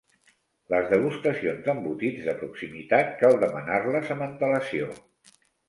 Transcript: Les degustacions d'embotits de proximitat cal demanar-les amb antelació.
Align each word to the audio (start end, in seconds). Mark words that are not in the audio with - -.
Les 0.73 0.87
degustacions 0.93 1.59
d'embotits 1.67 2.25
de 2.31 2.35
proximitat 2.41 3.13
cal 3.21 3.39
demanar-les 3.47 4.13
amb 4.19 4.29
antelació. 4.33 4.93